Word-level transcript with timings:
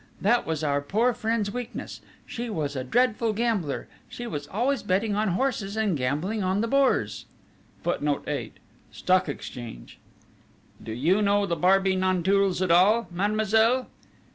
That 0.19 0.47
was 0.47 0.63
our 0.63 0.81
poor 0.81 1.13
friend's 1.13 1.51
weakness: 1.51 2.01
she 2.25 2.49
was 2.49 2.75
a 2.75 2.83
dreadful 2.83 3.33
gambler: 3.33 3.87
she 4.09 4.25
was 4.25 4.47
always 4.47 4.81
betting 4.81 5.13
on 5.15 5.27
horses 5.27 5.77
and 5.77 5.95
gambling 5.95 6.41
on 6.41 6.61
the 6.61 6.67
Bourse." 6.67 7.25
[Footnote 7.83 8.23
8: 8.25 8.53
Stock 8.91 9.29
Exchange.] 9.29 9.99
"Do 10.81 10.91
you 10.91 11.21
know 11.21 11.45
the 11.45 11.55
Barbey 11.55 11.95
Nanteuils 11.95 12.63
at 12.63 12.71
all, 12.71 13.09
mademoiselle?" 13.11 13.89